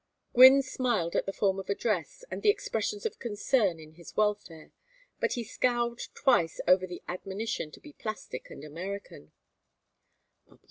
Gwynne 0.33 0.63
smiled 0.63 1.15
at 1.15 1.27
the 1.27 1.31
form 1.31 1.59
of 1.59 1.69
address 1.69 2.25
and 2.31 2.41
the 2.41 2.49
expressions 2.49 3.05
of 3.05 3.19
concern 3.19 3.79
in 3.79 3.91
his 3.91 4.17
welfare; 4.17 4.71
but 5.19 5.33
he 5.33 5.43
scowled 5.43 6.01
twice 6.15 6.59
over 6.67 6.87
the 6.87 7.03
admonition 7.07 7.69
to 7.69 7.79
be 7.79 7.93
plastic 7.93 8.49
and 8.49 8.63
American. 8.63 9.31